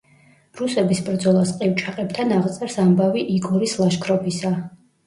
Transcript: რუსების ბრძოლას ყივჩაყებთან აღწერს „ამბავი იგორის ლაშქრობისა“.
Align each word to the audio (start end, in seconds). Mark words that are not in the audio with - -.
რუსების 0.61 1.01
ბრძოლას 1.09 1.51
ყივჩაყებთან 1.59 2.35
აღწერს 2.39 2.81
„ამბავი 2.87 3.25
იგორის 3.39 3.79
ლაშქრობისა“. 3.85 4.57